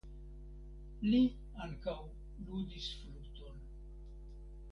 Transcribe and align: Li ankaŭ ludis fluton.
Li 1.09 1.19
ankaŭ 1.65 1.95
ludis 2.47 2.87
fluton. 3.01 3.61